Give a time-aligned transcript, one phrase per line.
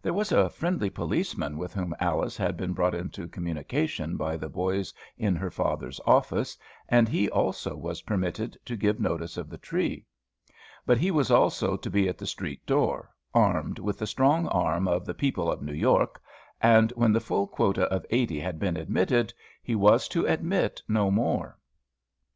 [0.00, 4.48] There was a friendly policeman with whom Alice had been brought into communication by the
[4.48, 6.56] boys in her father's office,
[6.88, 10.06] and he also was permitted to give notice of the tree.
[10.86, 14.86] But he was also to be at the street door, armed with the strong arm
[14.86, 16.22] of "The People of New York,"
[16.62, 21.10] and when the full quota of eighty had been admitted he was to admit no
[21.10, 21.58] more.